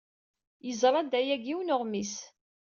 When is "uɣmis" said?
1.75-2.15